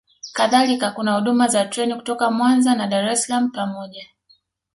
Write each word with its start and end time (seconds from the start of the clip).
kadhalika 0.33 0.91
kuna 0.91 1.15
huduma 1.15 1.47
za 1.47 1.65
treni 1.65 1.95
kutoka 1.95 2.31
Mwanza 2.31 2.75
na 2.75 2.87
Dar 2.87 3.05
es 3.09 3.23
Salaam 3.23 3.51
pamoja 3.51 4.05